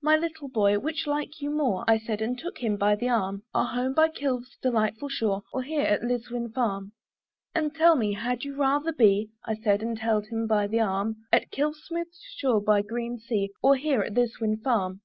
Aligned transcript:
"My 0.00 0.16
little 0.16 0.46
boy, 0.48 0.78
which 0.78 1.04
like 1.04 1.40
you 1.40 1.50
more," 1.50 1.82
I 1.88 1.98
said 1.98 2.22
and 2.22 2.38
took 2.38 2.58
him 2.58 2.76
by 2.76 2.94
the 2.94 3.08
arm 3.08 3.42
"Our 3.52 3.66
home 3.66 3.92
by 3.92 4.08
Kilve's 4.08 4.56
delightful 4.62 5.08
shore, 5.08 5.42
"Or 5.52 5.64
here 5.64 5.82
at 5.82 6.04
Liswyn 6.04 6.52
farm?" 6.54 6.92
"And 7.56 7.74
tell 7.74 7.96
me, 7.96 8.12
had 8.12 8.44
you 8.44 8.54
rather 8.54 8.92
be," 8.92 9.30
I 9.44 9.56
said 9.56 9.82
and 9.82 9.98
held 9.98 10.28
him 10.28 10.46
by 10.46 10.68
the 10.68 10.78
arm, 10.78 11.16
"At 11.32 11.50
Kilve's 11.50 11.82
smooth 11.86 12.06
shore 12.36 12.60
by 12.60 12.82
the 12.82 12.86
green 12.88 13.18
sea, 13.18 13.50
"Or 13.62 13.74
here 13.74 14.02
at 14.02 14.14
Liswyn 14.14 14.62
farm?" 14.62 15.00